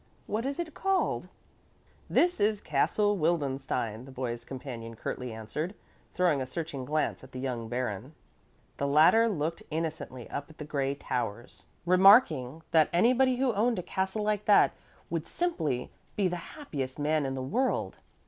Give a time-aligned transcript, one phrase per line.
[0.25, 1.27] What is it called?"
[2.09, 5.75] "This is Castle Wildenstein," the boy's companion curtly answered,
[6.15, 8.15] throwing a searching glance at the young Baron.
[8.77, 13.83] The latter looked innocently up at the gray towers, remarking that anybody who owned a
[13.83, 14.73] castle like that
[15.11, 17.99] would simply be the happiest man in the world.